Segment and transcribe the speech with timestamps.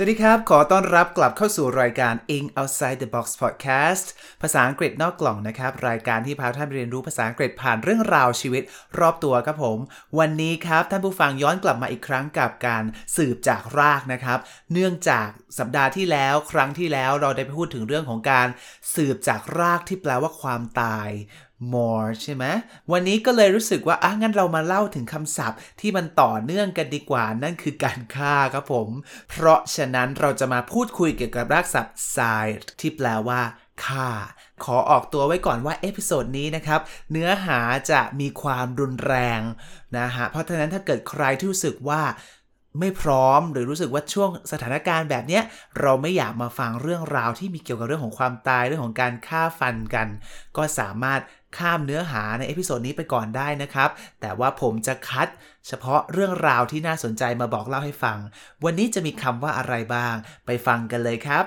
[0.00, 4.06] สวัสดีครับ ขอต้อนรับกลับเข้าสู่รายการ In Outside the Box Podcast
[4.42, 8.62] ภาษาอังกฤษนอกกล่องนะครับ รายการที่พาท่านเรียนรู้ภาษาอังกฤษผ่านเรื่องราวชีวิต
[9.00, 9.78] รอบตัวครับผม
[10.18, 12.84] วันนี้ครับ ท่านผู้ฟังย้อนกลับมาอีกครั้งกับการ
[13.16, 14.38] สืบจากรากนะครับ
[14.72, 15.28] เนื่องจาก
[15.58, 18.48] สัปดาห์ที่แล้วครั้งที่แล้วเราได้ไปพูดถึงเรื่องของการ
[18.94, 21.08] สืบจากรากที่แปลว่าความตาย
[21.72, 22.44] more ใช่ไหม
[22.92, 28.88] วันนี้ก็เลยรู้สึกว่าอะงั้นเรามาเล่าถึงคำศัพท์ที่มันต่อเนื่องกันดีกว่า นั่นคือการฆ่าครับผม
[29.30, 33.40] เพราะฉะนั้นเราจะมาพูดคุยเกี่ยวกับรากศัพท์ side ที่แปลว่า
[33.84, 34.08] ฆ่า
[34.64, 39.40] ขอออกตัวไว้ก่อนว่า episode นี้นะครับ เนื้อหาจะมีความรุนแรง
[39.98, 42.02] นะฮะ เพราะฉะนั้นถ้าเกิดใครที่รู้สึกว่า
[42.80, 45.42] ไม่พร้อมหรือรู้สึกว่าช่วงสถานการณ์แบบเนี้ย
[45.80, 50.08] เราไม่อยากมาฟังเรื่องราวที่มีเกี่ยวกับเรื่องของความตายเรื่องของการฆ่าฟันกัน
[50.56, 51.20] ก็สามารถ
[51.56, 55.28] ข้ามเนื้อหาใน episode นี้ไปก่อนได้นะครับ แต่ว่าผมจะคัด
[55.66, 58.18] เฉพาะเรื่องราวที่น่าสนใจมาบอกเล่าให้ฟัง
[58.64, 60.14] วันนี้จะมีคำว่าอะไรบ้าง
[60.46, 61.44] ไปฟังกันเลยครับ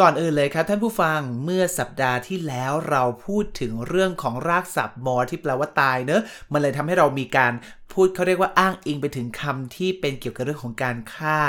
[0.00, 6.22] ก่อนอื่นเลยครับท่านผู้ฟังเมื่อสัปดาห์ที่แล้วเราพูดถึงเรื่องของรากศัพท์มอที่แปลว่าตายเนอะ
[6.52, 7.52] มันเลยทำให้เรามีการ
[7.92, 11.40] พูดเขาเรียกว่าอ้างอิงไปถึงคำที่เป็นเกี่ยวกับเรื่องของการฆ่า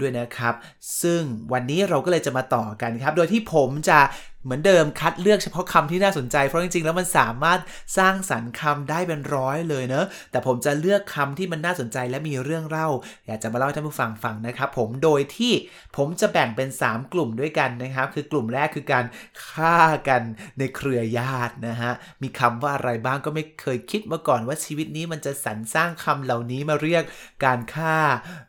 [0.00, 0.54] ด้วยนะครับ
[1.02, 1.20] ซึ่ง
[1.52, 3.98] วันนี้เราก็เลยจะมาต่อกันครับ โดยที่ผมจะ
[4.44, 7.60] เหมือนเดิมคัดเลือกเฉพาะคำที่น่าสนใจ เพราะจริงๆ แล้วมันสามารถ
[7.98, 12.88] สร้างสรรค์คำได้เป็นร้อยเลยเนอะแต่ผมจะเลือกคำที่มันน่าสนใจและมีเรื่องเล่า
[13.26, 15.52] อยากจะมาเล่าให้ท่านผู้ฟังฟังนะครับผมโดยที่
[15.96, 19.04] ผมจะแบ่งเป็น 3 กลุ่มด้วยกันนะครับ คือกลุ่มแรกคือการ
[19.48, 20.22] ฆ่ากัน
[20.58, 27.02] ในเครือญาตินะฮะมีคำว่าอะไรบ้างก็ไม่เคยคิดมาก่อนว่าชีวิตนี้มันจะสรรสร้างคำเหล่านี้มาเรียก
[27.44, 27.96] การฆ่า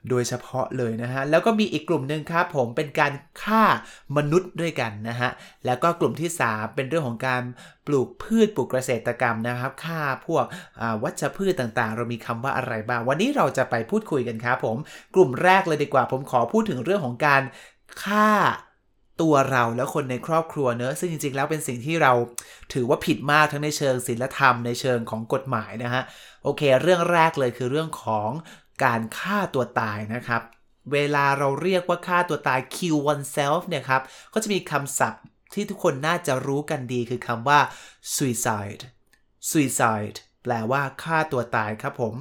[0.09, 3.13] โดยเฉพาะเลยนะฮะแล้วก็มีอีกกลุ่มหนึ่งครับผมเป็นการ
[3.43, 3.63] ฆ่า
[4.17, 5.31] มนุษย์ด้วยกันนะฮะ
[5.65, 7.43] แล้วก็กลุ่มที่ 3 เป็นเรื่องของการ
[7.87, 10.45] ปลูกพืชปลูกเกษตรกรรมนะครับฆ่าพวก
[11.03, 14.77] วัชพืชต่างๆ เรามีคำว่าอะไรบ้าง วันนี้เราจะไปพูดคุยกันครับผม
[15.15, 17.43] กลุ่มแรกเลยดีกว่า ผมขอพูดถึงเรื่องของการ
[18.03, 18.29] ฆ่า
[19.21, 22.13] ตัวเราแล้วคนในครอบครัวเนอะซึ่งจริงๆ แล้วเป็นสิ่งที่เรา
[22.73, 26.03] ถือว่าผิดมากทั้งในเชิงศีลธรรมในเชิงของกฎหมายนะฮะ
[26.43, 28.29] โอเค เรื่องแรกเลยคือเรื่องของ
[28.83, 30.41] การฆ่าตัวตายนะครับ
[30.93, 34.01] เวลาเราเรียกว่าฆ่าตัวตาย kill oneself เนี่ยครับ
[34.33, 37.59] ก็จะมีคำศัพท์ ที่ทุกคนน่าจะรู้กันดีคือคำว่า
[38.15, 38.83] suicide
[39.49, 42.15] suicide แปลว่าฆ่าตัวตายครับผม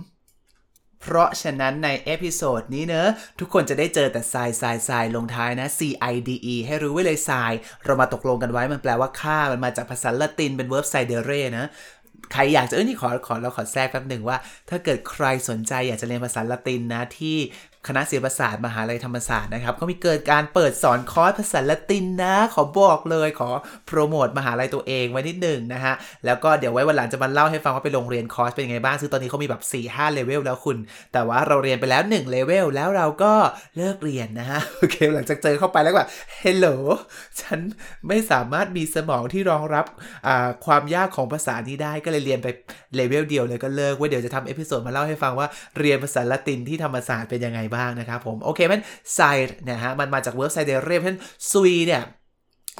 [1.00, 3.08] เพราะฉะนั้นใน episode นี้เนอะ
[3.40, 5.80] ทุกคนจะได้เจอแต่ทรายทรายทรายลงท้ายนะ C
[6.12, 7.52] I D E ให้รู้ไว้เลยทราย
[7.84, 11.66] เรามาตกลงกันไว้มันแปลว่าฆ่า มันมาจากภาษาละตินเป็น verb cidere นะ
[12.32, 14.36] ใครอยากจะเอ้ยนี่ขอขอเราขอแทรกแป๊บหนึ่งว่า
[14.68, 17.36] ถ้าเกิดใครสนใจอยากจะเรียนภาษาละตินนะที่
[17.88, 23.50] คณะศิลปศาสตร์มหาลัยธรรมศาสตร์นะครับก็มีเกิดการเปิดสอนคอร์สภาษาละตินนะ ขอบอกเลยขอ
[23.86, 30.76] โปรโมทมหาลัยตัวเองไว้นิดหนึ่งนะฮะ แล้วก็เดี๋ยวไว้วันหลังจะมาเล่าให้ฟังว่าไปลงเรียนคอร์สเป็นยังไงบ้าง ซึ่งตอนนี้เขามีแบบ4 5เลเวลแล้วคุณ
[31.12, 33.32] แต่ว่าเราเรียนไปแล้ว1เลเวลแล้วเราก็
[33.76, 36.08] เลิกเรียนนะฮะ โอเค หลังจากเจอเข้าไปแล้วแบบ
[36.38, 36.66] hello
[37.40, 37.60] ฉัน
[38.08, 39.86] ไม่สามารถมีสมองที่รองรับ
[40.66, 42.48] ความยากของภาษานี้ได้ก็เลยเรียนไป
[42.96, 45.48] เลเวลเดียวเลยก็เลิกไว้เดี๋ยวจะทำ episode มาเล่าให้ฟังว่า
[45.78, 48.80] เรียนภาษาละตินที่ธรรมศาสตร์เป็นยังไงบ้างนะครับผมโอเคมัน
[49.14, 51.20] cide นะฮะมันมาจาก verb cidere เพราะฉะนั้น
[51.52, 52.02] sui เนี่ย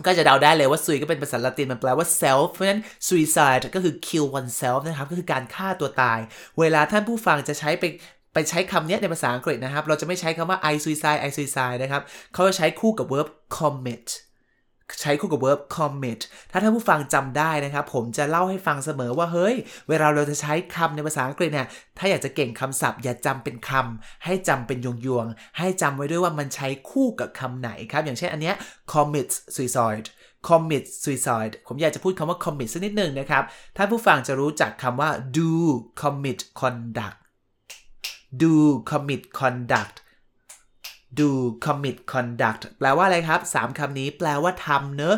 [0.07, 6.19] ก็จะเดาได้เลยว่า sui ก็เป็นภาษาละตินมันแปลว่า self เพราะฉะนั้น suicide ก็คือ kill oneself นะครับ ก็คือการฆ่าตัวตาย
[6.61, 7.85] เวลาท่านผู้ฟังจะใช้ไป
[8.35, 12.03] ไปใช้คำนี้ในภาษาอังกฤษนะครับ เราจะไม่ใช้คำว่า I suicide I suicide นะครับ
[12.35, 14.07] เขาจะใช้คู่กับ verb commit
[15.01, 16.21] ใช้คู่กับ verb commit
[16.51, 19.55] ถ้าท่านผู้ฟังจำได้นะครับ ผมจะเล่าให้ฟังเสมอว่า เฮ้ย
[19.89, 21.69] เวลาเราจะใช้คำในภาษาอังกฤษเนี่ย
[21.99, 24.87] ถ้าอยากจะเก่งคำศัพท์ อย่าจำเป็นคำ ให้จำเป็นย
[25.17, 28.57] วงๆ ให้จำไว้ด้วยว่ามันใช้คู่กับคำไหนครับ อย่างเช่นอันเนี้ย
[28.93, 30.07] commit suicide
[30.49, 33.43] commit suicide ผมอยากจะพูดคำว่า commit สักนิดหนึ่งนะครับ
[33.77, 35.51] ท่านผู้ฟังจะรู้จักคำว่า do
[36.01, 37.19] commit conduct
[38.43, 38.55] do
[38.91, 39.97] commit conduct
[41.19, 41.29] do
[41.65, 45.15] commit conduct แปลว่าอะไรครับ 3 คำนี้แปลว่าทำเนอะ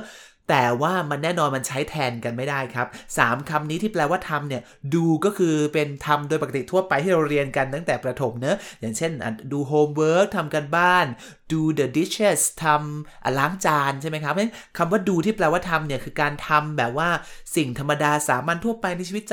[0.48, 2.86] แต่ว่ามันแน่นอนมันใช้แทนกันไม่ได้ครับ
[3.18, 4.62] 3คำนี้ที่แปลว่าทำเนี่ย
[4.94, 9.12] do ก็คือเป็นทำโดยปกติทั่วไปที่เราเรียนกันตั้งแต่ประถมเนอะอย่างเช่น
[9.52, 11.06] do homework ทำกันบ้าน
[11.50, 17.08] do the dishes ทำล้างจานใช่ไหมครับเพราะฉะนั้นคำว่า do ที่แปลว่าทำเนี่ยคือการทำแบบว่า
[17.56, 19.24] สิ่งธรรมดาสามัญทั่วไปในชีวิต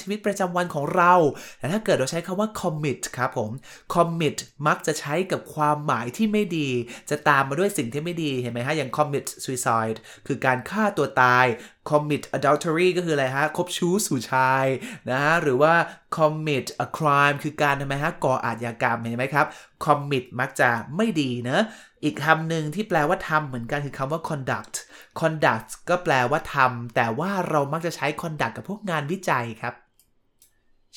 [0.00, 1.14] ชีวิตประจำวันของเรา
[1.58, 3.50] แต่ถ้าเกิดเราใช้คำว่า commit ครับผม
[3.94, 4.36] commit
[4.66, 6.68] มักจะใช้กับความหมายที่ไม่ดี
[7.10, 11.46] จะตามมาด้วยสิ่งที่ไม่ดีเห็นไหมฮะอย่าง commit suicide คือการฆ่าตัวตาย
[11.90, 14.66] commit adultery ก็คืออะไรฮะ คบชู้สู่ชาย
[15.10, 15.74] นะฮะ หรือว่า
[16.16, 19.46] commit a crime คือการทำไมฮะ ก่ออาชญากรรมเห็นไหมครับ
[19.84, 21.58] commit มักจะไม่ดีนะ
[22.04, 24.74] อีกคำหนึ่งที่แปลว่าทำเหมือนกันคือคำว่า conduct
[25.20, 29.74] conduct ก็แปลว่าทำแต่ว่าเรามักจะใช้ conduct กับพวกงานวิจัยครับ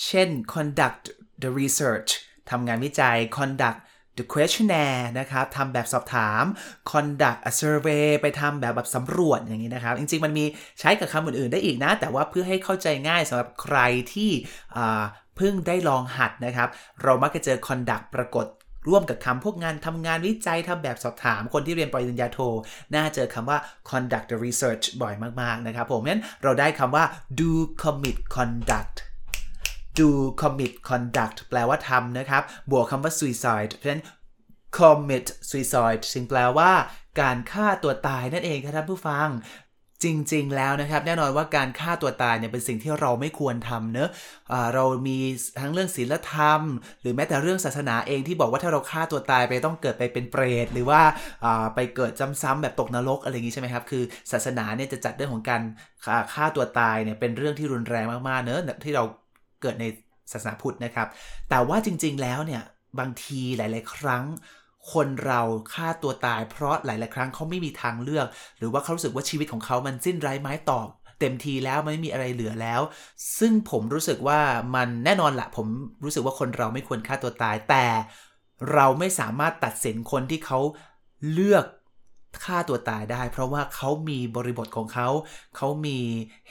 [0.05, 1.03] เช่น conduct
[1.43, 2.09] the research
[2.49, 3.79] ทำงานวิจัย conduct
[4.19, 6.43] the questionnaire นะครับทำแบบสอบถาม
[6.91, 10.45] conduct a survey ไปทำแบบแบบสำรวจอย่างนี้นะครับ จริง ๆ มันมี
[10.79, 13.77] ใช้กับคำอื่น ๆ ได้อีกนะ แต่ว่าเพื่อให้เข้าใจง่ายสำหรับใคร
[14.13, 14.31] ที่
[15.37, 16.69] เพิ่งได้ลองหัดนะครับ
[17.03, 18.47] เรามักจะเจอ conduct ปรากฏ
[18.89, 22.39] ร่วมกับคำพวกงานทำงานวิจัยทำแบบสอบถาม คนที่เรียนปริญญาโท
[22.95, 23.57] น่าเจอคำว่า
[23.89, 27.03] conduct the research บ่อยมาก ๆ นะครับผมงั้นเราได้คำว่า
[27.39, 27.51] do
[27.83, 28.95] commit conduct
[29.99, 30.09] do
[30.41, 34.03] commit conduct แปลว่าทำนะครับ บวกคำว่า suicide เพราะฉะนั้น
[34.77, 36.71] commit suicide ซึ่งแปลว่า
[37.21, 39.29] การฆ่าตัวตายนั่นเองครับท่านผู้ฟัง
[40.05, 45.17] จริง ๆ แล้วนะครับ แน่นอนว่าการฆ่าตัวตายเนี่ยเป็นสิ่งที่เราไม่ควรทำเนอะะเรามี
[45.59, 46.61] ทั้งเรื่องศีลธรรม
[47.01, 51.01] หรือแม้แต่เรื่องศาสนาเองที่บอกว่าถ้าเราฆ่าตัวตายไปต้องเกิดไปเป็นเปรต หรือว่า
[51.75, 52.11] ไปเกิด
[52.41, 55.61] ซ้ำๆแบบตกนรกอะไรอย่างนี้ใช่ไหมครับ คือศาสนาเนี่ยจะจัดเรื่องของการ
[56.33, 59.03] ฆ่าตัวตายเนี่ยเป็นเรื่องที่รุนแรงมากๆเนอะที่เรา
[59.61, 59.85] เกิดใน
[60.31, 61.07] ศาสนาพุทธนะครับ
[61.49, 62.63] แต่ว่าจริง ๆ แล้วเนี่ย
[62.99, 64.25] บางทีหลาย ๆ ครั้ง
[64.93, 65.41] คนเรา
[65.73, 68.27] ฆ่าตัวตายเพราะหลาย ๆ ครั้งเขาไม่มีทางเลือก
[68.57, 70.87] หรือว่าเขารู้สึกว่าชีวิตของเขามันสิ้นไร้ไม้ตอก
[71.19, 72.81] เต็มทีแล้วไม่มีอะไรเหลือแล้ว
[73.39, 74.39] ซึ่งผมรู้สึกว่า
[74.75, 75.67] มันแน่นอนละผม
[76.03, 77.85] รู้สึกว่าคนเราไม่ควรฆ่าตัวตาย แต่
[78.73, 80.59] เราไม่สามารถตัดสินคนที่เขา
[81.33, 81.65] เลือก
[82.45, 85.09] ฆ่าตัวตายได้ เพราะว่าเขามีบริบทของเขา
[85.57, 85.97] เขามี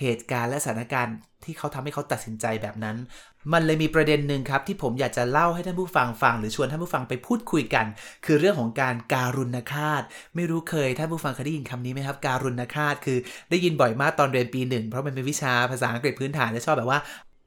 [0.01, 2.97] เหตุการณ์และสถานการณ์ที่เขาทำให้เขาตัดสินใจแบบนั้น
[3.53, 7.87] มันเลยมีประเด็นหนึ่งครับ ที่ผมอยากจะเล่าให้ท่านผู้ฟังฟัง หรือชวนท่านผู้ฟังไปพูดคุยกัน
[8.27, 10.03] คือเรื่องของการการุณฆาต
[10.35, 13.19] ไม่รู้เคยท่านผู้ฟังเคยได้ยินคำนี้ไหมครับ การุณฆาตคือ
[13.51, 17.01] ได้ยินบ่อยมากตอนเรียนปีหนึ่งเพราะมันเป็นวิชาภาษาอังกฤษพื้นฐานจะชอบแบบว่า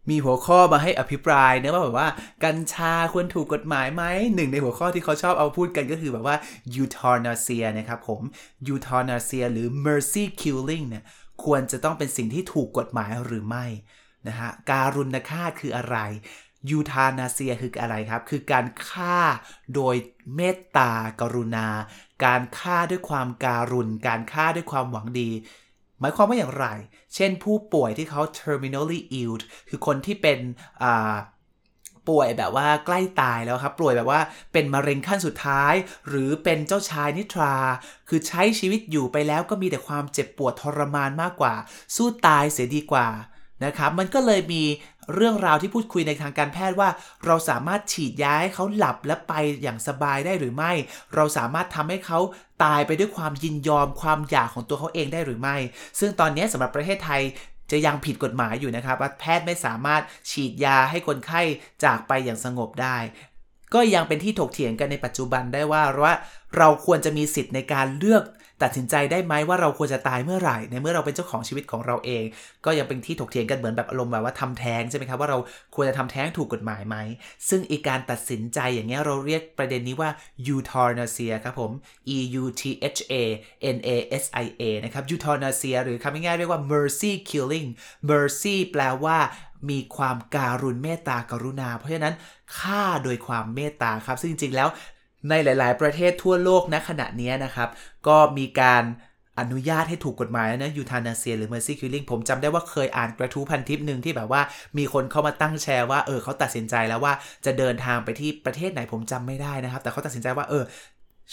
[0.09, 2.09] มีหัวข้อมาให้อภิปรายเนื้อว่าแบบว่า
[2.43, 4.03] กัญชาควรถูกกฎหมายไหม
[4.35, 6.35] หนึ่งในหัวข้อที่เขาชอบเอาพูดกันก็คือแบบว่า
[6.75, 8.21] euthanasia นะครับผม
[8.67, 11.03] euthanasia หรือ mercy killing เนี่ย
[11.43, 13.65] ควรจะต้องเป็นสิ่งที่ถูกกฎหมายหรือไม่
[14.27, 15.97] นะฮะการุณฆาตคืออะไร
[16.69, 19.17] ยูทานาเซียคืออะไรครับ คือการฆ่า
[19.75, 19.95] โดย
[20.35, 21.67] เมตตากรุณา
[22.25, 25.29] การฆ่าด้วยความการุณ การฆ่าด้วยความหวังดี
[26.01, 26.65] หมายความว่าอย่างไร
[27.15, 29.33] เช่นผู้ป่วยที่เขา terminally ill
[29.69, 30.39] คือคนที่เป็น
[32.09, 34.21] ป่วยแบบว่าใกล้ตายแล้วครับ ป่วยแบบว่า
[34.53, 35.73] เป็นมะเร็งขั้นสุดท้าย
[36.07, 37.55] หรือเป็นเจ้าชายนิทรา
[38.09, 41.55] คือใช้ชีวิตอยู่ไปแล้วก็มีแต่ความเจ็บปวดทรมานมากกว่า
[41.95, 43.07] สู้ตายเสียดีกว่า
[43.65, 44.63] นะครับ มันก็เลยมี
[45.15, 46.89] เรื่องราวที่พูดคุยในทางการแพทย์ว่า
[47.25, 50.71] เราสามารถฉีดยาให้เขาหลับและไปอย่างสบายได้หรือไม่
[51.15, 52.19] เราสามารถทำให้เขา
[52.63, 55.57] ตายไปด้วยความยินยอมความอยากของตัวเขาเองได้หรือไม่
[55.99, 57.21] ซึ่งตอนนี้สำหรับประเทศไทย
[57.71, 61.41] จะยังผิดกฎหมายอยู่นะครับว่าแพทย์ไม่สามารถฉีดยาให้คนไข้
[61.83, 62.97] จากไปอย่างสงบได้
[63.73, 66.13] ก็ยังเป็นที่ถกเถียงกันในปัจจุบันได้ว่าว่า
[66.57, 68.23] เราควรจะมีสิทธิ์ในการเลือก
[68.63, 72.23] ตัดสินใจได้ไหมว่าเราควรจะตายเมื่อไหร่ ในเมื่อเราเป็นเจ้าของชีวิตของเราเอง
[72.65, 75.37] ก็ยังเป็นที่ถกเถียงกันเหมือนแบบอารมณ์แบบว่าทำแท้งใช่ไหมครับว่าเรา
[75.75, 76.97] ควรจะทำแท้งถูกกฎหมายไหม
[77.49, 80.09] ซึ่งอีกการตัดสินใจอย่างเงี้ยเราเรียกประเด็นนี้ว่า
[80.47, 81.71] euthanasia ครับผม
[82.17, 82.63] e u t
[82.97, 83.15] h a
[83.75, 83.89] n a
[84.23, 87.67] s i a นะครับ euthanasia หรือคำง่ายๆเรียกว่า mercy killing
[88.09, 89.17] mercy แปลว่า
[89.69, 92.13] มีความการุณเมตตากรุณา เพราะฉะนั้น
[92.57, 94.69] ฆ่าโดยความเมตตาครับ ซึ่งจริงๆแล้ว
[95.29, 97.69] ในหลาย ๆ ประเทศทั่วโลกณขณะนี้นะครับ
[98.07, 98.83] ก็มีการ
[99.39, 104.41] อนุญาตให้ถูกกฎหมายนะยูทานาเซียหรือเมอร์ซี่คิลลิงผมจำได้ว่าเคยอ่านกระทู้พันทิปหนึ่งที่แบบว่า
[104.77, 107.13] มีคนเข้ามาตั้งแชร์ว่าเออเขาตัดสินใจแล้วว่า
[107.45, 110.63] จะเดินทางไปที่ประเทศไหนผมจำไม่ได้นะครับ แต่เขาตัดสินใจว่าเออ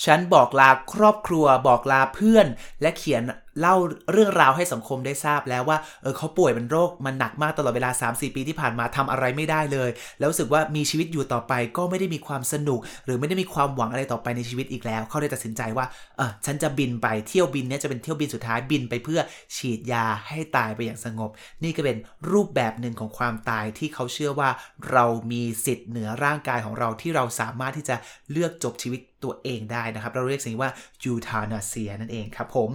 [0.04, 2.46] ฉันบอกลาครอบครัวบอกลาเพื่อน
[2.82, 3.22] และเขียน
[3.60, 3.76] เล่า
[4.12, 15.86] เรื่องราวให้สังคมได้ทราบแล้วว่าเออเขาป่วยเป็นโรคมันหนักมากตลอดเวลา 3-4 ปีที่ผ่านมาทำอะไรไม่ได้เลย แล้วรู้สึกว่ามีชีวิตอยู่ต่อไปก็ไม่ได้มีความสนุก หรือไม่ได้มีความหวังอะไรต่อไปในชีวิตอีกแล้ว เขาเลยตัดสินใจว่า
[16.16, 19.20] เออฉันจะบินไปเที่ยวบินนี้จะเป็นเที่ยวบินสุดท้ายบินไปเพื่อ
[19.56, 21.30] ฉีดยาให้ตายไปอย่างสงบ
[21.62, 21.98] นี่ก็เป็น
[22.30, 24.50] รูปแบบหนึ่งของความตายที่เขาเชื่อว่า
[24.92, 27.96] เรามีสิทธิ์เหนือร่างกายของเราที่เราสามารถที่จะ
[28.30, 30.70] เลือกจบชีวิตตัวเองได้นะครับ เราเรียกสิ่งว่า
[31.04, 32.70] euthanasia นั่นเองครับผม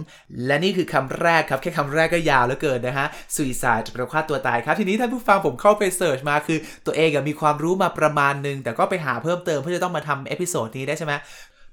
[0.46, 11.14] และนี่คือคำแรกครับ แค่คำแรกก็ยาวเหลือเกินนะฮะ suicide แปลว่าฆ่าตัวตายครับ ทีนี้ท่านผู้ฟังผมเข้าไป search มาคือ ตัวเองมีความรู้มาประมาณนึง แต่ก็ไปหาเพิ่มเติมเพื่อจะต้องมาทำ episode นี้ได้ใช่ไหม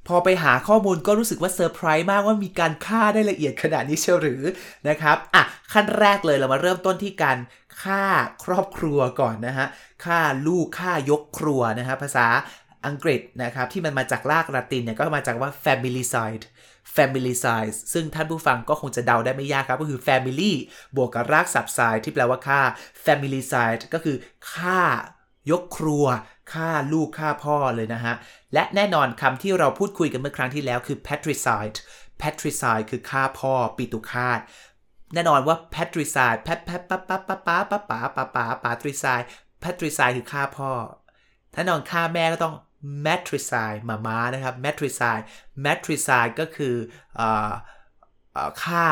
[0.07, 4.43] พอไปหาข้อมูลก็รู้สึกว่าเซอร์ไพรส์มากว่ามีการฆ่าได้ละเอียดขนาดนี้เชียวหรือ
[4.89, 5.43] นะครับอะ
[5.73, 7.37] ขั้นแรกเลยเรามาเริ่มต้นที่การ
[7.83, 8.03] ฆ่า
[8.43, 9.67] ครอบครัวก่อนนะฮะ
[10.05, 12.27] ฆ่าลูกฆ่ายกครัวนะฮะภาษา
[12.87, 16.43] อังกฤษนะครับที่มันมาจากลากละตินเนี่ยก็มาจากว่า familicide
[16.95, 20.53] familicide ซึ่งท่านผู้ฟังก็คงจะเดาได้ไม่ยากครับ ก็คือ family
[20.95, 22.61] บวกกับรากศัพท์ side ที่แปลว่าฆ่า
[23.05, 24.17] familicide ก็คือ
[24.53, 24.81] ฆ่า
[25.51, 26.05] ยกครัว
[26.53, 28.15] ฆ่าลูกฆ่าพ่อเลยนะฮะ
[28.53, 31.77] และแน่นอนคำที่เราพูดคุยกันเมื่อครั้งที่แล้วคือ patricide
[32.21, 34.39] patricide คือฆ่าพ่อปิตุคาต
[35.13, 39.25] แน่นอนว่า patricide แพทแพทป๊าป๊าป๊าป๊าป๊าป๊าป๊าป๊าป๊า patricide
[39.63, 40.71] patricide คือฆ่าพ่อ
[41.53, 42.55] ถ้านอนฆ่าแม่ก็ต้อง
[43.05, 45.25] matricide มาม้านะครับ matricide
[45.65, 46.75] matricide ก็คือ
[48.63, 48.85] ฆ่า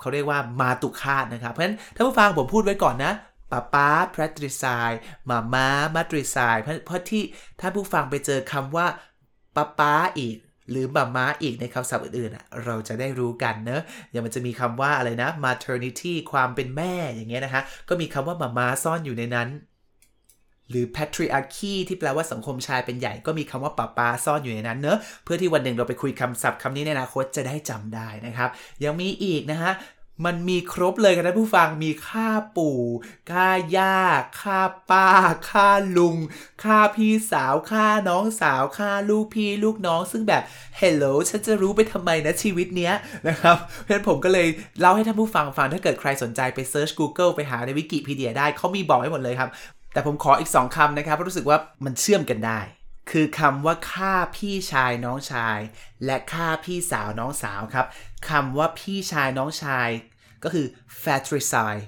[0.00, 3.12] เขาเรียกว่ามาตุคาตนะครับ เพราะฉะนั้นถ้าผู้ฟังผมพูดไว้ก่อนนะ
[3.50, 4.92] ป้าป้าพระตริสาย
[5.30, 7.22] มาม้ามาตริสายเพราะที่
[7.60, 8.86] ถ้าผู้ฟังไปเจอคำว่า
[9.56, 10.36] ป้าป้าอีก
[10.70, 19.48] หรือมาม้าอีกในคำศัพท์อื่นๆ เราจะได้รู้กันเนอะอย่างมันจะมีคำว่าอะไรนะ maternity ความเป็นแม่อย่างเงี้ยนะคะ ก็มีคำว่ามาม้าซ่อนอยู่ในนั้น
[20.72, 28.50] หรือ patriarchy ที่แปลว่าสังคมชายเป็นใหญ่ก็มีคำว่าป้าป้าซ่อนอยู่ในนั้นเนอะเพื่อที่วันหนึ่งเราไปคุยคำศัพท์คำนี้ในอนาคตจะได้จำได้นะครับ
[28.84, 29.74] ยังมีอีกนะฮะ
[30.26, 32.80] มันมีครบเลยกันนะผู้ฟังมีค่าปู่
[33.30, 33.96] ค่าย่า
[34.40, 34.60] ค่า
[34.90, 35.08] ป้า
[35.50, 36.16] ค่าลุง
[36.64, 40.42] ค่าพี่สาว ค่าน้องสาว ค่าลูกพี่ลูกน้อง ซึ่งแบบ
[40.80, 42.94] hello ฉันจะรู้ไปทำไมนะชีวิตเนี้ย
[43.28, 44.48] นะครับ เพราะฉะนั้นผมก็เลย
[44.80, 49.50] เล่าให้ท่านผู้ฟังฟังถ้าเกิดใครสนใจไปเซิร์ช Google ไปหาในวิกิพีเดียได้เขามีบอกไว้หมดเลยครับ
[49.92, 52.60] แต่ผมขออีก 2คำนะครับเพราะรู้สึกว่ามันเชื่อมกันได้
[53.10, 55.58] คือคำว่าฆ่าพี่ชายน้องชาย
[56.04, 57.86] และฆ่าพี่สาวน้องสาวครับ
[58.30, 59.88] คำว่าพี่ชายน้องชาย
[60.44, 60.66] ก็คือ
[61.02, 61.84] fratricide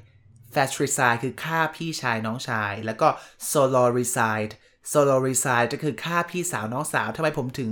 [0.53, 3.09] fratricide คือฆ่าพี่ชายน้องชาย แล้วก็
[3.51, 4.53] sororicide
[4.93, 7.71] sororicide ก็คือฆ่าพี่สาวน้องสาวทำไมผมถึง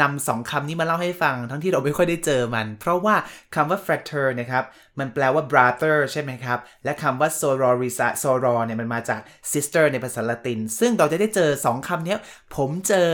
[0.00, 3.14] นำสองคำนี้มาเล่าให้ฟัง ทั้งที่เราไม่ค่อยได้เจอมัน เพราะว่า
[3.54, 4.64] คำว่า frater นะครับ
[4.98, 9.20] มันแปลว่า brother ใช่ไหมครับ และคำว่า sororicide soror เนี่ยมันมาจาก
[9.52, 12.16] sister ในภาษาละติน ซึ่งเราจะได้เจอสองคำนี้
[12.56, 13.10] ผมเจอ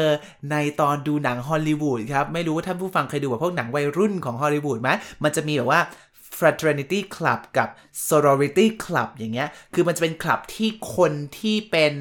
[0.50, 4.90] ในตอนดูหนังฮอลลีวูดครับ ไม่รู้ว่าท่านผู้ฟังเคยดูแบบพวกหนังวัยรุ่นของฮอลลีวูดไหม
[5.24, 5.82] มันจะมีแบบว่า
[6.38, 7.68] fraternity club กับ
[8.08, 11.92] sorority club อย่างเงี้ย คือมันจะเป็นคลับที่คนที่เป็น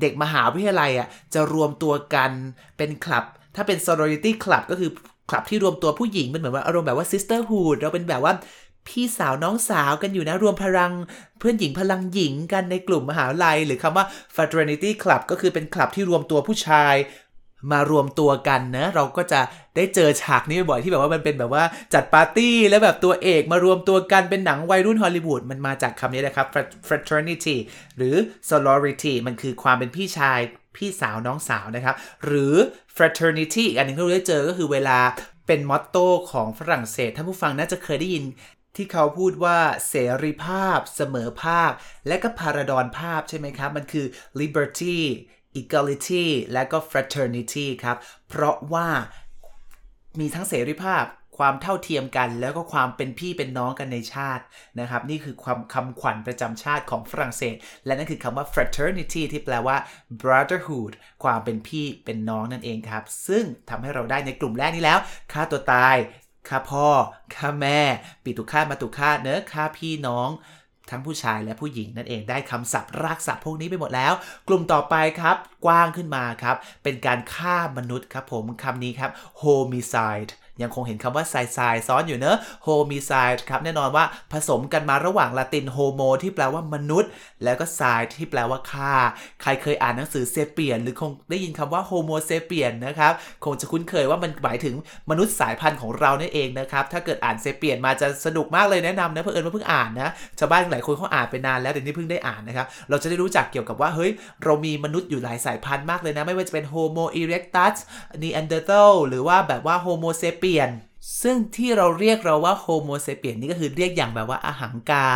[0.00, 2.30] เด็กมหาวิทยาลัยอะจะรวมตัวกัน
[2.78, 3.24] เป็นคลับ
[3.56, 4.90] ถ้าเป็น sorority club ก็คือ
[5.30, 8.32] คลับที่รวมตัวผู้หญิงมันเหมือนว่าอารมณ์แบบว่า sisterhood เราเป็นแบบว่า
[8.88, 10.92] พี่สาวน้องสาวกันอยู่นะรวมพลัง
[11.38, 16.94] เพื่อนหญิงพลังหญิงกันในกลุ่มมหาลัย หรือคำว่า fraternity club ก็คือเป็นคลับที่รวมตัวผู้ชาย
[17.72, 19.40] มารวมตัวกันนะเราก็จะ
[19.76, 26.46] ได้เจอฉากนี้บ่อยที่แบบว่ามันเป็นแบบว่าจัดปาร์ตี้แล้วแบบตัวเอกมารวมตัวกันเป็นหนังวัยรุ่นฮอลลีวูดมันมาจากคำนี้นะครับ
[26.88, 27.56] fraternity
[27.96, 28.14] หรือ
[28.48, 30.40] sorority มันคือความเป็นพี่ชาย
[30.76, 32.54] พี่สาวน้องสาวนะครับ หรือ
[32.96, 34.98] fraternity อีกอันนึงที่เราได้เจอก็คือเวลา
[35.46, 38.24] เป็นมอตโต้ของฝรั่งเศสท่านผู้ฟังน่าจะเคยได้ยิน
[38.76, 41.70] ที่เขาพูดว่าเสรีภาพ เสมอภาค
[42.06, 44.06] และก็พาราดอนภาพใช่ไหมครับ มันคือ
[44.40, 44.98] liberty
[45.60, 47.96] equality และก็ fraternity ครับ
[48.28, 48.88] เพราะว่า
[50.20, 51.04] มีทั้งเสรีภาพ
[51.38, 54.44] ความเท่าเทียมกัน แล้วก็ความเป็นพี่เป็นน้องกันในชาติ
[54.80, 59.76] นะครับ นี่คือความคำขวัญประจำชาติของฝรั่งเศส และนั่นคือคำว่า fraternity ที่แปลว่า
[60.22, 60.92] brotherhood
[61.24, 64.98] ความเป็นพี่เป็นน้องนั่นเองครับ ซึ่งทำให้เราได้ในกลุ่มแรกนี้แล้ว
[65.32, 65.96] ฆ่าตัวตาย
[66.48, 66.88] ฆ่าพ่อ
[67.36, 67.80] ฆ่าแม่
[68.24, 70.30] ปิตุฆามาตุฆาเนื้อฆ่าพี่น้อง
[70.90, 74.12] ทั้งผู้ชายและผู้หญิงนั่นเองได้คำศัพท์รากศัพท์พวกนี้ไปหมดแล้ว
[74.48, 79.10] กลุ่มต่อไปครับ กว้างขึ้นมาครับ เป็นการฆ่ามนุษย์ครับผมคำนี้ครับ
[79.42, 80.32] homicide
[80.62, 81.58] ยังคงเห็นคำว่าไซไซ
[81.88, 83.10] ซ้อนอยู่เนอะ homicide
[83.50, 87.10] ครับแน่นอนว่าผสมกันมาระหว่างละติน homo ที่แปลว่ามนุษย์
[87.44, 87.80] แล้วก็ cide
[88.14, 88.94] ที่แปลว่าฆ่า
[89.42, 93.12] ใครเคยอ่านหนังสือ Sapiens หรือคงได้ยินคำว่า Homo sapiens นะครับ
[93.44, 94.74] คงจะคุ้นเคยว่ามันหมายถึง
[95.10, 104.10] มนุษย์สายพันธุ์ของเราเนี่ยเองนะครับถ้าเกิดอ่าน Sapiens มาจะสนุกมากเลยแนะนำนะเพื่อนว่าเพิ่งอ่านนะชาวบ้านหลายคนเขาอ่านไปนานแล้วแต่นี่เพิ่งได้อ่านนะครับเราจะได้รู้จักเกี่ยวกับว่าเฮ้ย
[104.44, 110.68] เรามีมนุษย์อยู่หลายสายพันธุ์มากเลยนะไม่ว่าจะเป็น Homo erectus Neanderthal หรือว่าแบบว่า Homo sapiens
[111.22, 115.08] ซึ่งที่เราเรียกเราว่า Homo sapiens นี่ก็คือเรียกอย่างแบบว่าอหังการ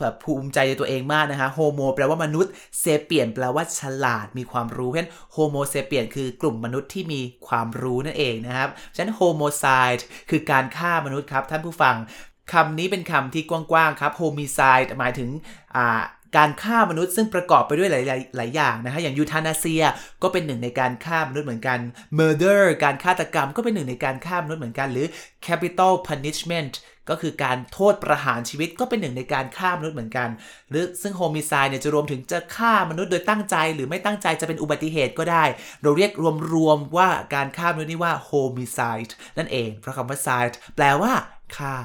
[0.00, 9.64] แบบภูมิใจในตัวเองมากนะคะ Homo แปลว่ามนุษย์ sapiens แปลว่าฉลาดมีความรู้เพราะฉะนั้น Homo sapiens คือกลุ่มมนุษย์ที่มีความรู้นั่นเองนะครับฉะนั้น Homo sa
[9.96, 11.96] ด์คือการฆ่ามนุษย์ครับท่านผู้ฟัง
[12.52, 15.30] คำนี้เป็นคำที่กว้างๆครับโฮมิไซด์หมายถึง
[16.36, 19.82] การฆ่ามนุษย์ซึ่งประกอบไปด้วยหลายๆหลายอย่างนะฮะอย่างยูทานาเซีย
[20.22, 21.78] ก็เป็นหนึ่งในการฆ่ามนุษย์เหมือนกัน
[22.18, 25.06] murder การฆาตกรรมก็เป็นหนึ่งในการฆ่ามนุษย์เหมือนกัน หรือ
[25.46, 26.74] capital punishment
[27.10, 30.28] ก็คือการโทษประหารชีวิตก็เป็นหนึ่งในการฆ่ามนุษย์เหมือนกัน
[30.70, 35.44] หรือซึ่งโฮมิไซด์เนี่ยจะรวมถึงจะฆ่ามนุษย์โดยตั้งใจหรือไม่ตั้งใจจะเป็นอุบัติเหตุก็ได้
[35.82, 36.12] เราเรียก
[36.54, 41.12] รวมๆว่าการฆ่ามนุษย์นี่ว่าโฮมิไซด์นั่นเอง เพราะคำว่า side แปลว่า
[41.56, 41.76] ฆ่า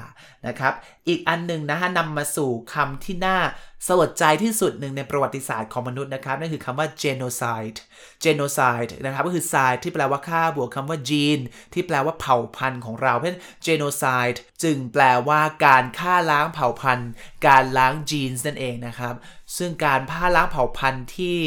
[0.46, 0.74] นะครับ
[1.08, 3.38] อีกอันหนึ่งนะฮะนำมาสู่คำที่น่า
[3.86, 7.78] สลดใจที่สุดหนึ่งในประวัติศาสตร์ของมนุษย์นะครับ นั่นคือคำว่า genocide
[8.24, 17.10] genocide นะครับก็คือ side ที่แปลว่าฆ่าบวกคำว่า gene ที่แปลว่าเผ่าพันธุ์ของเราเพราะฉะนั้น genocide จึงแปลว่าการฆ่าล้างเผ่าพันธุ์
[17.46, 19.14] การล้าง genes นั่นเองนะครับ
[19.58, 21.38] ซึ่งการฆ่าล้างเผ่าพันธุ์ที่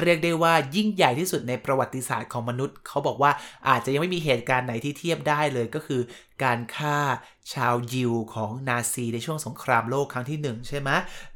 [0.00, 3.30] เรียกได้ว่ายิ่งใหญ่ที่สุดในประวัติศาสตร์ของมนุษย์ เขาบอกว่า
[3.68, 6.00] อาจจะยังไม่มีเหตุการณ์ไหนที่เทียบได้เลยก็คือ
[6.44, 6.98] การฆ่า
[7.54, 10.90] ชาวยิวของนาซีในช่วงสงครามโลกครั้งที่ 1 ใช่ไหม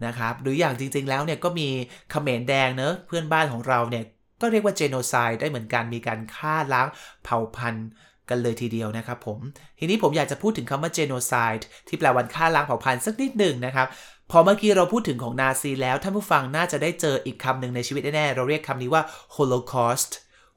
[0.04, 1.68] นะครับหรืออย่างจริงๆแล้วเนี่ยก็มี
[2.11, 4.04] เขมรแดงเนอะเพื่อนบ้านของเราเนี่ย
[4.40, 6.88] ก็เรียกว่าเจโนไซด์ได้เหมือนกันมีการฆ่าล้าง
[7.25, 7.88] เผ่าพันธุ์
[8.28, 9.38] กันเลยทีเดียวนะครับผม
[9.78, 13.87] ทีนี้ผมอยากจะพูดถึงคำว่าเจโนไซด์ที่แปลวันฆ่าล้างเผ่าพันธุ์สักนิดหนึ่งนะครับ
[14.30, 19.02] พอเมื่อกี้เราพูดถึงของนาซีแล้ว ท่านผู้ฟังน่าจะได้เจออีกคำหนึ่งในชีวิตแน่ๆ เราเรียกคำนี้ว่า
[19.37, 20.11] Holocaust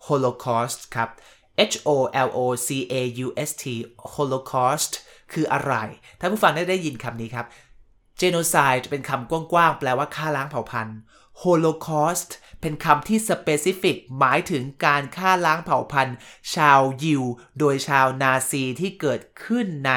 [0.07, 1.09] Holocaust ครับ
[1.71, 1.89] H O
[2.27, 3.65] L O C A U S T
[4.15, 4.93] Holocaust
[5.33, 5.73] คืออะไร
[6.19, 7.45] ท่านผู้ฟังได้ได้ยินคำนี้ครับ
[8.21, 10.97] Genocide เป็นคำกว้างๆ แปลว่าฆ่าล้างเผ่าพันธุ์
[11.43, 12.29] Holocaust
[12.61, 16.15] เป็นคำที่ specific หมายถึงการฆ่าล้างเผ่าพันธุ์
[16.55, 17.23] ชาวยิว
[17.59, 19.93] โดยชาวนาซีที่เกิดขึ้นใน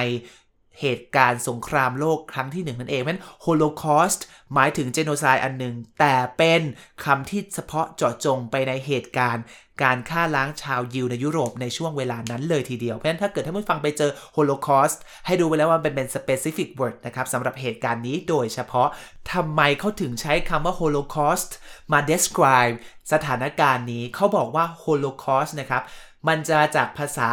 [0.81, 4.21] เหตุการณ์สงครามโลกครั้งที่หนึ่งนั่นเองเพราะ Holocaust
[4.55, 6.63] หมายถึง genocide อันหนึ่ง แต่เป็น
[7.05, 9.45] คำที่เฉพาะเจาะจงไปในเหตุการณ์
[9.83, 18.89] การฆ่าล้างชาวยิวในยุโรปในช่วงเวลานั้นเลยทีเดียว เพราะฉะนั้นถ้าเกิดท่านผู้ฟังไปเจอโฮโลคอสต์ให้ดูไว้แล้วว่าเป็นเป็น specific word นะครับสำหรับเหตุการณ์นี้โดยเฉพาะ
[19.33, 21.55] ทำไมเขาถึงใช้คำว่าโฮโลคอสต์
[21.93, 22.75] มา describe
[23.13, 25.83] สถานการณ์นี้เขาบอกว่าโฮโลคอสต์นะครับ
[26.29, 27.29] มันมาจากภาษา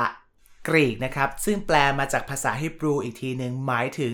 [0.67, 4.13] กรีกนะครับ ซึ่งแปลมาจากภาษาฮิบรูอีกทีหนึ่งหมายถึง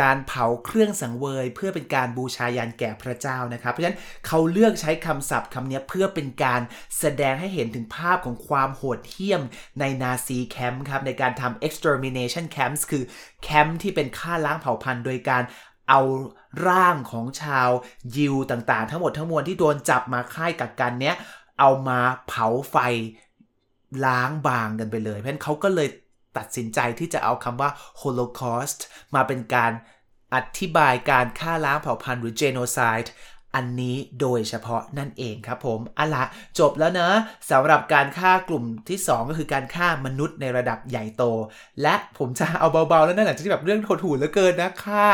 [0.00, 6.60] การเผาเครื่องสังเวย เพื่อเป็นการบูชายันแก่พระเจ้านะครับ เพราะฉะนั้นเขาเลือกใช้คำศัพท์คำนี้เพื่อเป็นการ
[6.98, 9.42] แสดงให้เห็นถึงภาพของความโหดเหี้ยม
[9.80, 13.04] ใน Nazi camp ครับในการทำ extermination camps คือ
[13.42, 15.42] แคมป์ที่เป็นฆ่าล้างเผ่าพันธุ์โดยการ
[15.88, 16.00] เอา
[16.68, 17.68] ร่างของชาว
[18.16, 21.16] ยิวต่างๆ ทั้งหมดทั้งมวลที่โดนจับมาค่ายกักกันเนี้ย
[21.60, 22.76] เอามาเผาไฟ
[24.06, 25.88] ล้างบางกันไปเลย เพราะฉะนั้นเขาก็เลย
[26.38, 27.70] ตัดสินใจที่จะเอาคำว่า
[28.00, 28.80] Holocaust
[29.14, 29.72] มาเป็นการ
[30.34, 33.08] อธิบายการฆ่าล้างเผ่าพันธุ์หรือ genocide
[33.54, 36.24] อันนี้โดยเฉพาะนั่นเองครับผมอะละ
[36.58, 37.08] จบแล้วนะ
[37.50, 41.24] สำหรับการฆ่ากลุ่มที่ 2 ก็คือการฆ่ามนุษย์ในระดับใหญ่โต
[41.82, 45.04] และผมจะเอาเบาๆแล้วนั่นแหละที่แบบเรื่องโหดๆเหลือเกินนะฆ่า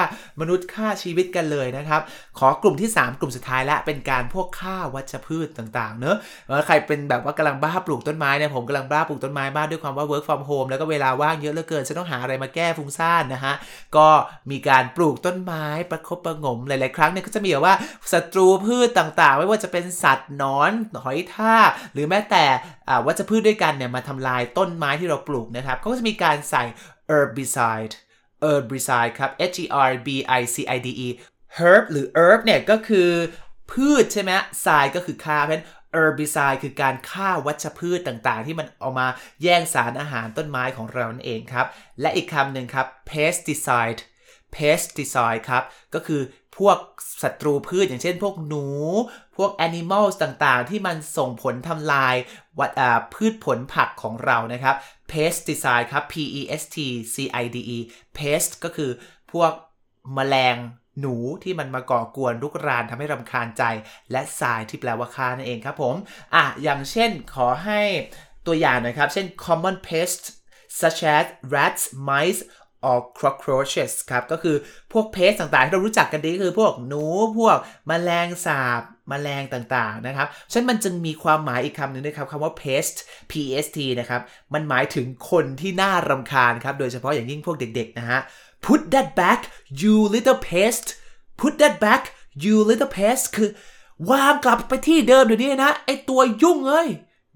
[0.41, 2.01] มนุษย์ฆ่าชีวิตกันเลยนะครับ
[2.39, 6.17] ขอกลุ่มที่ 3 กลุ่มสุดท้ายและเป็นการพวกฆ่าวัชพืชต่างๆ เนอะ
[6.67, 13.55] ใครเป็นแบบว่ากำลังบ้าปลูกต้นไม้เนี่ยผมกำลังบ้าปลูกต้นไม้มากด้วยความว่า work from home แล้วก็เวลาว่างเยอะเหลือเกินจะต้องหาอะไรมาแก้ฟุ้งซ่านนะฮะ
[13.97, 14.09] ก็
[14.51, 17.75] มีการปลูกต้นไม้ประคบประงมหลายๆ ครั้งเนี่ยก็จะมีแบบว่า
[18.33, 20.73] ตรูพืชต่างๆ ไม่ว่าจะเป็นสัตว์นอน
[21.05, 22.45] หอยทากหรือแม้แต่
[23.07, 26.65] วัชพืชด้วยกันเนี่ยมาทำลายต้นไม้ที่เราปลูกนะครับเขาก็จะมีการใส่
[27.11, 27.95] herbicide
[28.45, 30.09] herbicide ครับ H E R B
[30.39, 31.09] I C I D E
[31.59, 33.11] herb หรือ herb เนี่ยก็คือ
[33.73, 34.33] พืชใช่ไหม
[34.65, 39.07] ทรายก็คือฆ่าเพราะฉะนั้น herbicide คือการฆ่าวัชพืชต่างๆ ที่มันเอามา
[39.43, 41.67] แย่งสารอาหารต้นไม้ของเรานั่นเองครับ
[42.01, 44.01] และอีกคำหนึ่งครับ pesticide
[44.57, 45.63] pesticide ครับ
[45.95, 46.23] ก็คือ
[46.59, 46.79] พวก
[47.23, 48.67] ศัตรูพืชอย่างเช่นพวกหนู
[49.37, 52.15] พวก animals ต่างๆ ที่มันส่งผลทำลาย
[52.59, 52.71] วัด
[53.15, 54.77] พืชผลผักของเรานะครับ
[55.11, 56.77] pesticide ครับ p e s t
[57.15, 57.79] c i d e
[58.17, 58.91] pest ก็คือ
[59.33, 59.53] พวก
[60.17, 60.57] มแมลง
[61.01, 63.63] หนูที่มันมาก่อกวนรุกรานทำให้รำคาญใจ
[64.11, 65.95] และทรายที่แปลว่าฆ่านั่นเองครับผม
[66.35, 67.81] อะอย่างเช่นขอให้
[68.47, 70.27] ตัวอย่างหน่อยครับ เช่น common pests
[70.81, 72.41] such as rats mice
[72.91, 74.57] or cockroaches ครับ ก็คือ
[74.93, 77.05] พวกเพสต่างๆ ที่เรารู้จักกันดีคือพวกหนู
[77.39, 77.59] พวก
[77.91, 82.97] มแมลงสาบมแมลงต่างๆนะครับฉะนั้นมันจึงมีความหมายอีกคำหนึ่งด้วยครับคำว่า pest
[83.31, 84.21] p e s t นะครับ
[84.55, 88.21] มันหมายถึงคนที่น่ารำคาญครับ โดยเฉพาะอย่างยิ่งพวกเด็กๆนะฮะ
[88.67, 89.41] put that back
[89.81, 90.87] you little pest
[91.41, 92.03] put that back
[92.45, 93.51] you little pest คือ
[94.11, 96.89] วางกลับไปที่เดิมเดี๋ยวนี้นะ ไอตัวยุ่งเอ้ย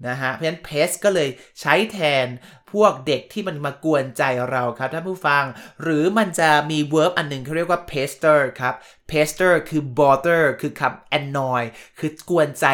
[0.07, 1.29] นะฮะ เพราะฉะนั้น pest ก็เลย
[1.61, 2.27] ใช้แทน
[2.71, 5.45] พวกเด็กที่มันมากวนใจเราครับท่านผู้ฟัง
[5.81, 8.75] หรือมันจะมี verb อันหนึ่งเขาเรียกว่า pester ครับ
[9.11, 11.63] pester คือ bother คือคำ annoy
[11.99, 12.65] คือกวนใจ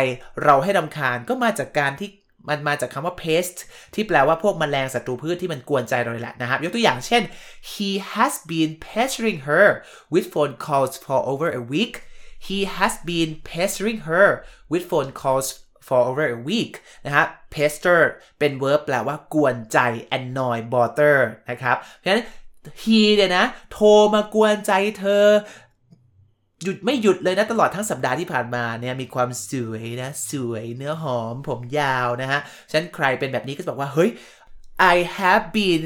[0.44, 2.10] เราให้รำคาญก็มาจากการที่
[2.50, 3.58] มันมาจากคำว่า pest
[3.94, 7.24] ที่แปลว่าพวกมแมลงศัตรูพืชที่มันกวนใจเราเลยแหละนะครับ ยกตัวอย่างเช่น
[7.72, 9.68] he has been pestering her
[10.14, 11.96] with phone calls for over a week
[12.48, 14.28] he has been pestering her
[14.72, 15.48] with phone calls
[15.88, 16.74] for over a week
[17.06, 18.00] นะฮะ pester
[18.40, 19.80] เป็น verb แปลว่ากวนใจ
[20.18, 21.18] annoy bother
[21.50, 22.24] นะครับ เพราะฉะนั้น
[22.82, 25.26] he เนี่ยนะ โทรมากวนใจเธอ
[26.64, 32.40] หยุดไม่หยุดเลยนะ ตลอดทั้งสัปดาห์ที่ผ่านมาเนี่ยมีความสวยนะ สวยเนื้อหอมผมยาวนะฮะ
[32.72, 34.10] ฉันใครเป็นแบบนี้ก็จะบอกว่า เฮ้ย
[34.94, 35.82] I have been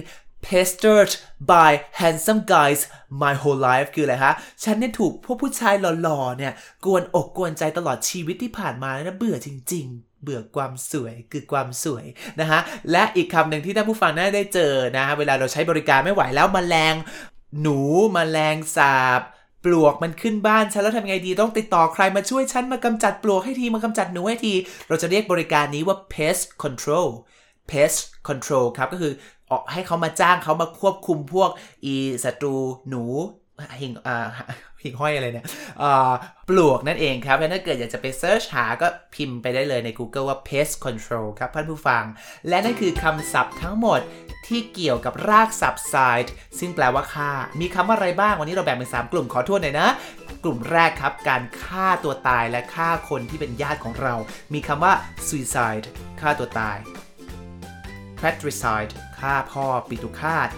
[0.48, 1.12] pestered
[1.52, 2.82] by handsome guys
[3.22, 6.54] my whole life คืออะไรฮะ ฉันเนี่ยถูกพวกผู้ชายหล่อๆ เนี่ย
[6.86, 12.06] กวนอกกวนใจตลอดชีวิตที่ผ่านมาแล้วนะเบื่อจริง ๆ เบื่อความสวยคือความสวย
[12.40, 12.60] นะฮะ
[12.92, 16.96] และอีกคำหนึ่งที่ท่านผู้ฟังน่าได้เจอนะฮะ เวลาเราใช้บริการไม่ไหวแล้วมแมลง
[17.62, 17.80] หนู
[18.16, 19.22] มแมลงสาบ
[19.66, 24.54] ปลวกมันขึ้นบ้านฉันแล้วทำไงดีต้องติดต่อใครมาช่วยฉันมากำจัดปลวกให้ทีมากำจัดหนูให้ที
[24.88, 27.08] เราจะเรียกบริการนี้ว่า pest control
[27.72, 29.14] pest control ครับก็คือ
[29.52, 31.50] ออกให้เขามาจ้างเขามาควบคุมพวก
[31.86, 32.56] อีศัตรู
[32.90, 33.04] หนู
[33.82, 34.28] หิงอ่า
[34.84, 35.46] หิงห้อยอะไรเนี่ย
[36.50, 42.04] ปลวกนั่นเองครับแล้วถ้าเกิดอยากจะไปเซิร์ชหาก็พิมพ์ไปได้เลยใน Google ว่า pest control ครับท่านผู้ฟัง
[42.48, 44.00] และนั่นคือคำศัพท์ทั้งหมด
[44.48, 49.88] ที่เกี่ยวกับรากศัพท์ side ซึ่งแปลว่าฆ่า มีคำว่าอะไรบ้าง วันนี้เราแบ่งเป็น 3 กลุ่มขอทวนหน่อยนะ
[50.44, 54.16] กลุ่มแรกครับการฆ่าตัวตายและฆ่าคนที่เป็นญาติของเรา
[54.54, 54.94] มีคำว่า
[55.28, 55.86] suicide
[56.22, 56.78] ฆ่าตัวตาย
[58.22, 60.50] patricide ฆ่าพ่อปิตุคาต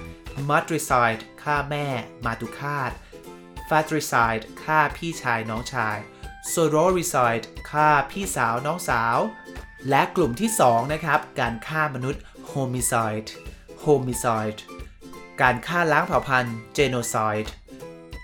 [0.49, 1.87] matricide ฆ่าแม่
[2.25, 2.91] มาตุคาต
[3.67, 5.97] fratricide ฆ่าพี่ชายน้องชาย
[6.53, 9.17] sororicide ฆ่าพี่สาวน้องสาว
[9.89, 12.21] และกลุ่มที่ 2 นะครับ การฆ่ามนุษย์
[12.51, 13.29] homicide
[13.83, 14.59] homicide
[15.41, 17.49] การฆ่าล้างเผ่าพันธุ์ genocide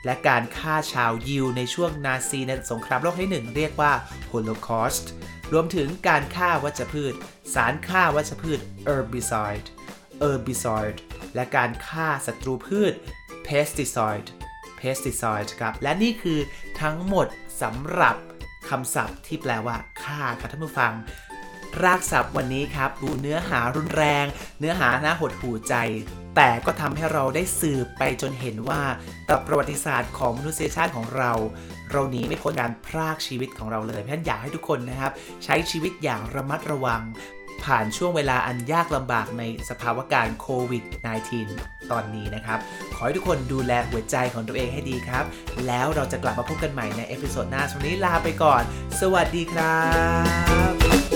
[0.06, 3.94] และการฆ่าชาวยิวในช่วงนาซีในสงครามโลกที่หนึ่งเรียกว่า
[4.32, 5.06] Holocaust
[5.54, 7.14] รวมถึงการฆ่าวัชพืช
[7.54, 9.68] สารฆ่าวัชพืช herbicide
[10.22, 10.98] herbicide
[11.36, 12.94] และการฆ่าศัตรูพืช
[13.48, 14.30] pesticide
[14.80, 16.40] pesticide ครับ และนี่คือ
[16.82, 17.28] ทั้งหมด
[17.62, 18.16] สำหรับ
[18.70, 20.94] คำศัพท์ที่แปลว่าฆ่าครับท่านผู้ฟัง
[21.84, 24.26] รากศัพท์วันนี้ครับดูเนื้อหารุนแรง
[24.60, 25.76] เนื้อหาน่าหดหูใจ
[26.36, 28.82] แต่ก็ทำให้เราได้สืบไปจนเห็นว่า
[29.30, 31.32] ต่ประวัติศาสตร์ของมนุษยชาติของเรา
[31.92, 35.12] เราหนีไม่พ้นการพรากชีวิตของเราเลยเพราะฉะนั้นอยากให้ทุกคนนะครับ
[35.44, 37.02] ใช้ชีวิตอย่างระมัดระวัง
[37.66, 40.84] ผ่านช่วงเวลาอันยากลำบากในสภาวะการโควิด
[41.38, 42.60] -19 ตอนนี้นะครับ
[42.96, 45.24] ขอให้ทุกคนดูแลหัวใจของตัวเองให้ดีครับ
[45.68, 48.62] แล้วเราจะกลับมาพบกันใหม่ในเอพิโซดหน้าช่วงนี้ลาไปก่อน
[49.02, 49.80] สวัสดีครั
[51.04, 51.09] บ